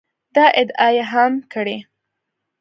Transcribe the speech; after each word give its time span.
دا 0.35 0.45
ادعا 0.61 0.87
یې 0.95 1.03
هم 1.11 1.33
کړې 1.53 1.77